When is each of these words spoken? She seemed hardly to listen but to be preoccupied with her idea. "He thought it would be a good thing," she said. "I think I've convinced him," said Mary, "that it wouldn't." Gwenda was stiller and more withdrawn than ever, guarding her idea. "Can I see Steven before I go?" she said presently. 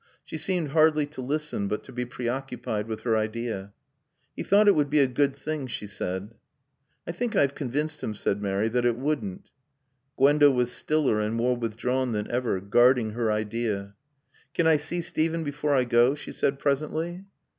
She 0.25 0.39
seemed 0.39 0.69
hardly 0.69 1.05
to 1.05 1.21
listen 1.21 1.67
but 1.67 1.83
to 1.83 1.91
be 1.91 2.05
preoccupied 2.05 2.87
with 2.87 3.01
her 3.01 3.15
idea. 3.15 3.71
"He 4.35 4.41
thought 4.41 4.67
it 4.67 4.73
would 4.73 4.89
be 4.89 4.97
a 4.99 5.05
good 5.05 5.35
thing," 5.35 5.67
she 5.67 5.85
said. 5.85 6.33
"I 7.05 7.11
think 7.11 7.35
I've 7.35 7.53
convinced 7.53 8.01
him," 8.03 8.15
said 8.15 8.41
Mary, 8.41 8.67
"that 8.69 8.83
it 8.83 8.97
wouldn't." 8.97 9.51
Gwenda 10.17 10.49
was 10.49 10.71
stiller 10.71 11.19
and 11.19 11.35
more 11.35 11.55
withdrawn 11.55 12.13
than 12.13 12.31
ever, 12.31 12.59
guarding 12.59 13.11
her 13.11 13.31
idea. 13.31 13.93
"Can 14.55 14.65
I 14.65 14.77
see 14.77 15.01
Steven 15.01 15.43
before 15.43 15.75
I 15.75 15.83
go?" 15.83 16.15
she 16.15 16.31
said 16.31 16.57
presently. 16.57 17.25